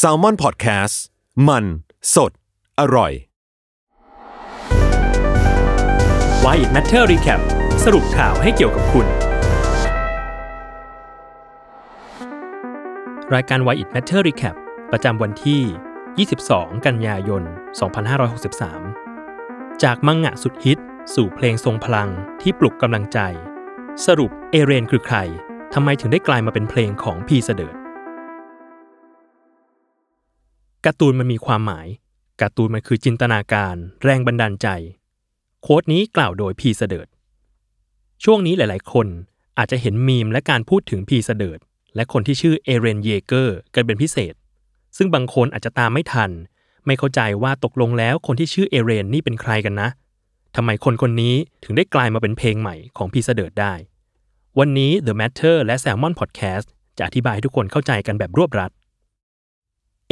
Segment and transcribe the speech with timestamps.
[0.00, 0.94] s a l ม o n PODCAST
[1.48, 1.64] มัน
[2.14, 2.32] สด
[2.80, 3.12] อร่อย
[6.44, 7.40] Why It Matter Recap
[7.84, 9.06] สรุปข่าวให้เกี่ยวกับคุณ
[13.34, 14.56] รายการ Why It Matter Recap
[14.92, 15.62] ประจำวันที่
[16.38, 17.42] 22 กันยายน
[19.02, 20.78] 2563 จากมังงะสุดฮิต
[21.14, 22.08] สู่เพลงทรงพลัง
[22.40, 23.18] ที่ปลุกกำลังใจ
[24.06, 25.16] สรุปเอเรนคือใคร
[25.74, 27.76] ทำไมถึงได้กลายมาเป็นเพลงของพีสะเดิด
[30.86, 31.86] การ์ตูนมันมีความหมาย
[32.40, 34.68] การ์ตูนมันคือจินตนาการ แรงบันดาลใจ
[35.62, 37.08] quote นี้กล่าวโดยพีสะเดิด
[38.24, 39.06] ช่วงนี้หลาย ๆ คน
[39.58, 41.60] อาจจะเห็นมีมและการพูดถึงพีสะเดิด
[41.94, 44.34] และคนที่ชื่อเอเรนเยเกอร์กันเป็นพิเศษ
[44.96, 46.30] ซึ่งบางคนอาจจะตามไม่ทัน
[46.86, 49.88] ไม่เข้าใจว่าตกลงแล้วคนที่ชื่อเอเรนนี่เป็นใครกันนะ
[50.56, 53.74] ทำไมคนคนนี้ถึงได้กลายมาเป็นเพลงใหม่ของพีสะเดิดได้
[54.58, 56.66] วันนี้ The Matter และ Salmon Podcast
[56.98, 58.70] จะอธิบายให้ทุกคนเข้าใจกันแบบรวบรัด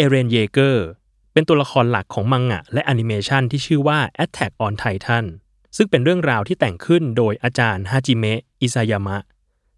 [0.00, 0.86] เอเรนเยเกอร์
[1.32, 5.24] เป็นตัวละครหลักของมังงะและแอนิเมชันที่ชื่อว่า Attack on Titan
[5.76, 9.18] ซึ่งเป็นเรื่องราวที่แต่งขึ้นโดยอาจารย์ฮาจิเมะอิซายามะ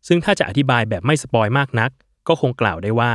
[0.07, 1.91] ซึ่งถ้าจะอธิบายแบบไม่ spoil มากนัก
[2.29, 3.13] ก็คงกล่าวได้ว่า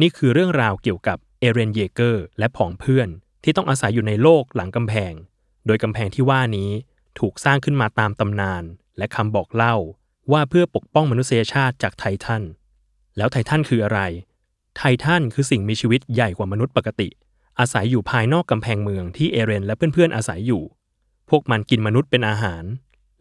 [0.00, 3.08] นี่คือเรื่องราวเกี่ยวกับเอเรนเยเกอร์และผองเพื่อน
[3.44, 5.12] ที่ต้องอาศัยอยู่ในโลกหลังกำแพง
[5.66, 6.70] โดยกำแพงที่ว่านี้
[7.18, 8.62] ถูกสร้างขึ้นมาตามตำนาน
[8.98, 9.76] และคำบอกเล่า
[10.32, 12.42] ว่าเพื่อปกป้องมนุษยชาติจากไททัน
[13.16, 14.00] แล้วไททันคืออะไร
[14.82, 17.08] ไททันคือสิ่งมีชีวิตใหญ่กว่ามนุษย์ปกติ
[17.58, 20.62] อาศัยอยู่ภายนอกกำแพงเมืองที่เอเรนและเพื่อนๆอาศัยอยู่
[21.30, 22.64] พวกมันกินมนุษย์เป็นอาหาร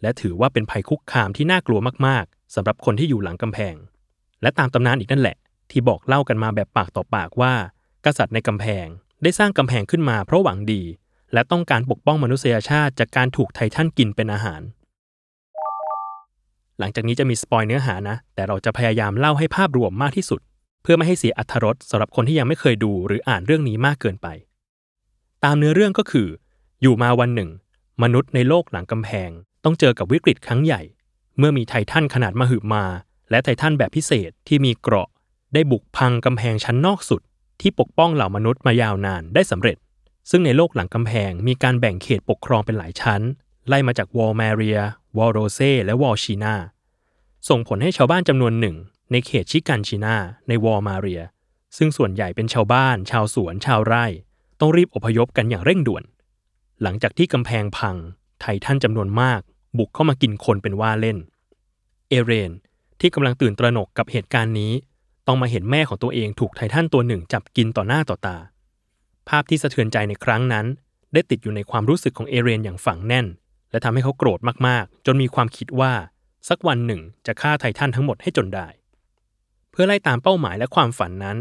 [0.02, 3.76] และถือว่าเป็นภัยคุกคามที่น่ากลัวมากๆสำหรับคนที่อยู่หลังกำแพง
[4.42, 5.36] และตามตำนานอีกนั่นแหละ
[5.72, 7.54] ที่บอกเล่ากันมาแบบปากต่อปากว่า
[8.06, 8.86] กษัตริย์ในกำแพง
[9.24, 10.82] ได้สร้างกำแพงขึ้นมาเพราะหวังดี
[11.34, 14.62] และต้องการปกป้องมนุษยชาติจากการถูกไททันกินเป็นอาหาร
[16.80, 20.42] หลังจากนี้จะมีสปอยเนื้อหานะ แต่เราจะพยายามเล่าให้ภาพรวมมากที่สุด
[20.82, 24.28] เพื่อไม่ให้เสียอรรรสสำหรับคนที่ยังไม่เคยดูหรืออ่านเรื่องนี้มากเกินไป
[25.44, 26.28] ตามเนื้อเรื่องก็คือ
[26.82, 27.50] อยู่มาวันหนึ่ง
[28.04, 29.30] มนุษย์ในโลกหลังกำแพง
[29.64, 30.82] ต้องเจอกับวิกฤตครั้งใหญ่
[31.38, 32.86] เมื่อมีไททันขนาดมหึมา
[33.30, 35.10] และไททันแบบพิเศษที่มีเกราะ
[35.54, 37.22] ได้บุกพังกำแพงชั้นนอกสุด
[37.62, 39.78] ที่ปกป้องเหล่ามนุษย์มายาวนานได้สำเร็จ
[40.30, 43.22] ซึ่งในโลกหลังกำแพงมีการแบ่งเขตปกครองเป็นหลายชั้น
[43.68, 44.80] ไล่มาจากวอลแมเรีย
[45.18, 46.56] วอลโรเซและวอลชีนา
[47.50, 48.76] ส่งผลให้ชาวบ้านจำนวนหนึ่ง
[49.12, 50.16] ในเขตชิกันชินา
[50.48, 51.22] ในวอลมาเรีย
[51.78, 54.06] ซึ่งส่วนใหญ่เป็นชาวบ้าน ชาวสวน ชาวไร่
[54.60, 56.04] ต้องรีบอพยพกันอย่างเร่งด่วน
[56.82, 57.96] หลังจากที่กำแพงพัง
[58.42, 59.42] ไททันจำนวนมาก
[59.78, 61.18] บุกเข้ามากินคนเป็นว่าเล่น
[62.10, 62.52] เอเรน
[63.00, 64.74] ที่กำลังตื่นตระหนกกับเหตุการณ์นี้
[65.28, 68.38] ต้องมาเห็นแม่ของตัวเองถูกไททันตัวหนึ่งจับกินต่อหน้าต่อตา
[69.30, 70.66] ภาพที่สะเทือนใจในครั้งนั้น
[71.14, 73.28] ได้ติดอยู่ในความรู้สึกของเอเรนอย่างฝังแน่น
[73.72, 75.94] และทำให้เขาโกรธมากๆ จนมีความคิดว่า
[76.50, 78.68] สักวันหนึ่งจะฆ่าไททันทั้งหมดให้จนได้
[79.72, 81.38] เพื่อไล่ตามเป้าหมายและความฝันนั้น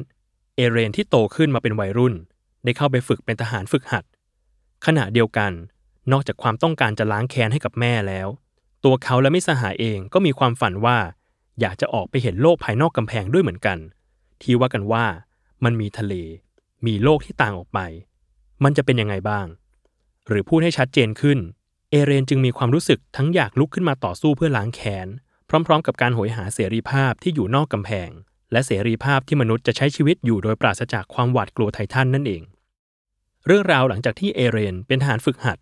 [0.57, 2.15] เอเรนที่โตขึ้นมาเป็นวัยรุ่น
[2.65, 4.05] ได้เข้าไปฝึกเป็นทหารฝึกหัด
[4.87, 5.53] ขณะเดียวกัน
[6.13, 8.29] นอกจากความต้องการจะล้างแค้นให้กับแม่แล้ว
[8.85, 10.99] ตัวเขาและมิสหายเองก็มีความฝันว่า
[11.61, 13.79] อยากจะออกไปเห็นโลกภายนอกกำแพงด้วยเหมือนกัน
[14.43, 15.05] ที่ว่ากันว่า
[15.65, 16.15] มันมีทะเล
[16.87, 17.79] มีโลกที่ต่างออกไป
[18.65, 19.47] มันจะเป็นยังไงบ้าง
[20.29, 21.39] หรือพูดให้ชัดเจนขึ้น
[21.91, 25.09] เอเรนจึงมีความรู้สึกทั้งอยากลุกขึ้นมาต่อสู้เพื่อล้างแค้น
[25.49, 28.11] พร้อม ๆ กับการโหยหาเสรีภาพที่อยู่นอกกำแพง
[28.53, 32.43] และเสรีภาพที่มนุษย์จะใช้ชีวิตอยู่โดยปราศจากความหวาดกลัวไททันนั่นเอง
[33.47, 35.59] เรื่องราวหลังจากที่เอเรนเป็นทหารฝึกหัด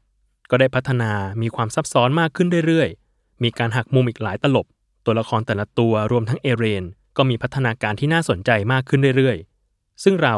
[0.51, 4.67] ก็ได้พัฒนามีความซับซ้อนมากขึ้นเรื่อยๆ มีการหักมุมอีกหลายตลบ
[5.05, 6.85] ตัวละครแต่ละตัวรวมทั้งเอเรน
[7.17, 10.37] ก็มีพัฒนาการที่น่าสนใจมากขึ้นเรื่อยๆ ซึ่งเรา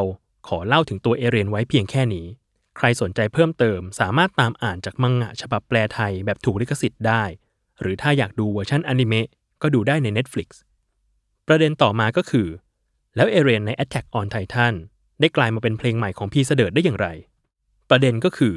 [0.48, 2.26] ขอเล่าถึงตัวเอเรนไว้เพียงแค่นี้
[2.76, 7.24] ใครสนใจเพิ่มเติมสามารถตามอ่านจากมังงะฉบับแปลไทยแบบถูกลิขสิทธิ์ได้
[7.80, 9.28] หรือถ้าอยากดูเวอร์ชันอนิเมะ
[9.62, 10.48] ก็ดูได้ใน Netflix
[11.48, 12.48] ประเด็นต่อมาก็คือ
[13.16, 14.74] แล้วเอเรนใน Attack on Titan
[15.20, 17.08] ได้กลายมาเป็นเพลงใหม่ของพีสะเดิดได้อย่างไร
[17.90, 18.54] ประเด็นก็คือ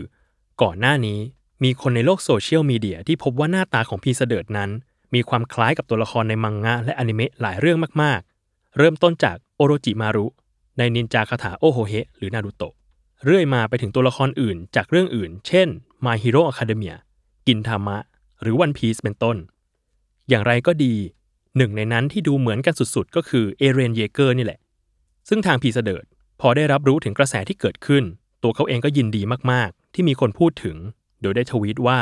[0.61, 1.19] ก่อนหน้านี้
[1.63, 4.69] มีคนในโลกโซเชียลมีเดียที่พบว่าหน้าตาของพีสะเดิดนั้น
[5.13, 10.25] มีความคล้ายกับตัวละครในมังงะและอนิเมะหลายเรื่องมากๆ เริ่มต้นจากโอโรจิมารุ
[10.77, 12.73] ในนินจาคาถาโอโฮเฮหรือนารูโตะ
[13.25, 15.67] เรื่อยมาไปถึงตัวละครอื่นจากเรื่องอื่น เช่น
[16.05, 16.95] My Hero Academia
[17.47, 17.97] กินทามะ
[18.41, 19.37] หรือ One Piece เป็นต้น
[20.29, 20.93] อย่างไรก็ดี
[21.57, 24.59] หนึ่งในนั้นที่ดูเหมือนกันสุดๆ ก็คือเอเรนเยเกอร์นี่แหละ
[25.29, 26.05] ซึ่งทางพีสะเดิด
[26.41, 28.03] พอได้รับรู้ถึงกระแสที่เกิดขึ้น
[28.43, 29.21] ตัวเขาเองก็ยินดี
[29.51, 30.77] มากๆ ที่มีคนพูดถึง
[31.21, 31.99] โดยได้ทวีตว่า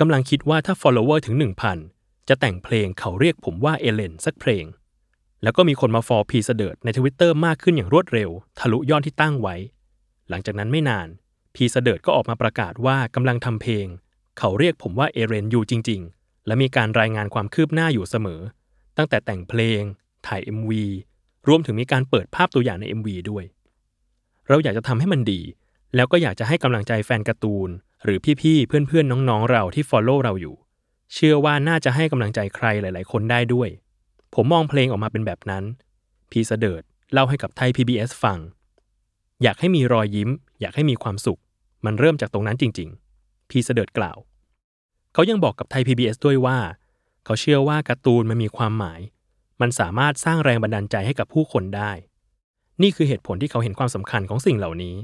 [0.00, 1.34] กำลังคิดว่าถ้า follower ถึง
[1.82, 4.64] 1,000 จะแต่งเพลงเขาเรียกผมว่าเอเรนสักเพลง
[5.42, 9.56] แล้วก็มีคนมา follow พีสะเดิดในทวิตเตอร์มากขึ้นอย่างรวดเร็ว ทะลุยอดที่ตั้งไว้
[10.28, 11.08] หลังจากนั้นไม่นาน
[11.54, 13.86] พีเสดิดก็ออกมาประกาศว่ากำลังทำเพลง
[14.38, 18.40] เขาเรียกผมว่าเอเรนอยู่จริง ๆ และมีการรายงานความคืบหน้าอยู่เสมอ
[18.96, 19.82] ตั้งแต่แต่งเพลง
[20.26, 20.70] ถ่าย MV
[21.48, 23.44] รวมถึงมีการเปิดภาพตัวอย่างใน MV ด้วย
[24.48, 25.40] เราอยากจะทำให้มันดี
[25.94, 27.68] แล้วก็อยากจะให้กำลังใจแฟนการ์ตูน
[28.04, 30.54] หรือพี่ๆ เพื่อนๆ น้องๆ เราที่ follow เราอยู่
[31.14, 33.68] เชื่อว่าน่าจะให้กำลังใจใครหลายๆ คนได้ด้วย
[34.34, 35.64] ผมมองเพลงออกมาเป็นแบบนั้น
[36.30, 36.82] พีเสดิร์ด
[37.12, 38.38] เล่าให้กับไทย PBS ฟัง
[39.42, 40.30] อยากให้มีรอยยิ้ม
[40.60, 41.40] อยากให้มีความสุข
[41.84, 42.88] มันเริ่มจากตรงนั้นจริง
[43.20, 44.18] ๆ พีเสดิร์ดกล่าว
[45.14, 46.58] เขายังบอกกับไทย PBS ด้วยว่า
[47.24, 49.00] เขาเชื่อว่าการ์ตูนมันมีความหมาย
[49.60, 51.92] มันสามารถสร้างแรงบันดาลใจให้กับผู้คนได้
[52.82, 54.96] นี่คือเหตุผลที่เขาเห็นความสำคัญของสิ่งเหล่านี้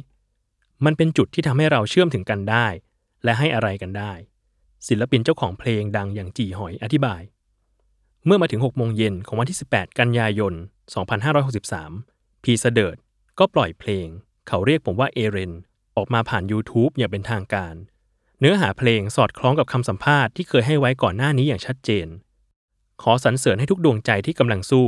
[0.85, 2.67] มันเป็นจุดที่ทำให้เราเชื่อมถึงกันได้
[3.25, 4.13] และให้อะไรกันได้
[4.89, 7.23] ศิลปินเจ้าของเพลงดังอย่างจี่หอยอธิบาย
[8.27, 10.55] เมื่อมาถึง6โมงเย็นของวันที่ 18 กันยายน
[11.29, 12.97] 2563 พีเสเดิร์ด
[13.39, 14.09] ก็ปล่อยเพลง
[14.49, 15.53] เขาเรียกผมว่าเอเรน
[15.97, 17.75] ออกมาผ่าน YouTube อย่างเป็นทางการ
[18.43, 22.07] เนื้อหาเพลงสอดคล้องกับคำสัมภาษณ์ที่เคยให้ไว้ก่อนหน้านี้อย่างชัดเจน
[23.03, 24.87] ขอสรรเสริญให้ทุกดวงใจที่กำลังสู้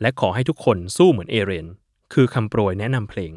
[0.00, 1.66] และขอให้ทุกคนสู้เหมือนเอเรน
[2.12, 3.32] คือคำโปรยแนะนำเพลง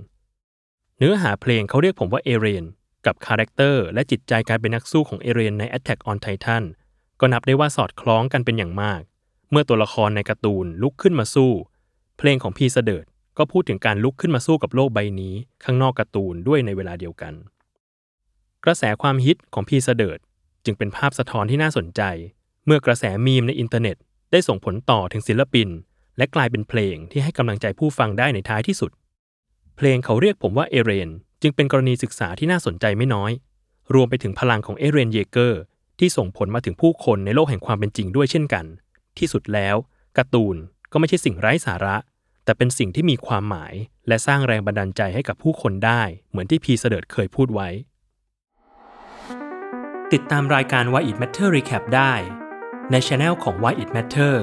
[0.97, 2.65] เนื้อหาเพลงเขาเรียกผมว่าเอเรน
[3.05, 6.63] กับคาแรคเตอร์และจิตใจการเป็นนักสู้ของเอเรนใน Attack on Titan
[7.19, 9.01] ก็นับได้ว่าสอดคล้องกันเป็นอย่างมาก
[9.51, 11.51] เมื่อตัวละครในการ์ตูนลุกขึ้นมาสู้
[12.17, 13.05] เพลงของพีเสเดิร์ด
[13.37, 17.35] ก็พูดถึงการลุกขึ้นมาสู้กับโลกใบนี้ ข้างนอกการ์ตูนด้วยในเวลาเดียวกัน
[18.69, 20.19] กระแสความฮิตของพีเสเดิร์ด
[20.65, 22.01] จึงเป็นภาพสะท้อนที่น่าสนใจ
[22.65, 23.97] เมื่อกระแสมีมในอินเทอร์เน็ต
[24.31, 25.69] ได้ส่งผลต่อถึงศิลปิน
[26.17, 28.91] และกลายเป็นเพลงที่ให้กำลังใจผู้ฟังได้ในท้ายที่สุด
[29.75, 31.09] เพลงเขาเรียกผมว่าเอเรน
[31.41, 33.31] จึงเป็นกรณีศึกษาที่น่าสนใจไม่น้อย
[33.93, 35.61] รวมไปถึงพลังของเอเรนเยเกอร์
[35.99, 38.65] ที่ส่งผลมาถึงผู้คนในโลกแห่งความเป็นจริงด้วยเช่นกัน
[39.17, 39.75] ที่สุดแล้ว
[40.17, 40.55] การ์ตูน
[40.91, 41.95] ก็ไม่ใช่สิ่งไร้สาระ
[42.43, 43.73] แต่เป็นสิ่งที่มีความหมาย
[44.07, 47.69] และสร้างแรงบันดาลใจให้กับผู้คนได้ เหมือนที่พีสะเดิดเคยพูดไว้
[50.15, 52.13] ติดตามรายการ Why It Matter Recap ได้
[52.91, 54.35] ใน channel ของ Why It Matter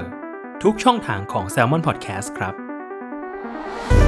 [0.62, 4.03] ทุกช่องทางของ Salmon Podcast ครับ